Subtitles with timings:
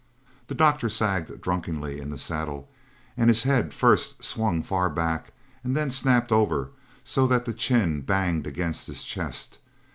[0.47, 2.71] The doctor sagged drunkenly in the saddle,
[3.15, 5.31] and his head first swung far back,
[5.63, 6.71] and then snapped over
[7.03, 9.59] so that the chin banged against his chest.